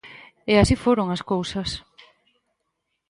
E 0.51 0.53
así 0.61 0.75
foron 0.83 1.07
as 1.15 1.21
cousas. 1.31 1.69